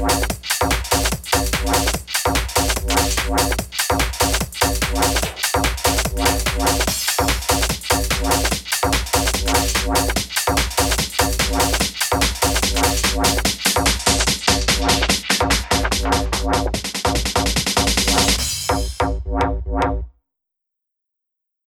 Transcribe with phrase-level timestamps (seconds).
[0.00, 0.41] Wow.